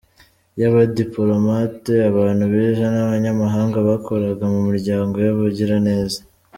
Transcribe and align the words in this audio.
Y’abadipolomate, 0.59 1.93
abantu 2.09 2.43
bize 2.51 2.85
n’abanyamahanga 2.93 3.77
bakoraga 3.87 4.43
mu 4.53 4.59
miryango 4.69 5.15
y’abagiraneza. 5.25 6.19